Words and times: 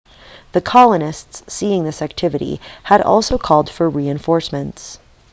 the 0.53 0.61
colonists 0.61 1.43
seeing 1.45 1.83
this 1.83 2.01
activity 2.01 2.59
had 2.81 3.03
also 3.03 3.37
called 3.37 3.69
for 3.69 3.87
reinforcements 3.87 4.97